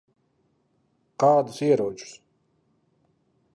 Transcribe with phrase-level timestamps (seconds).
[1.25, 2.17] Kādus ieročus?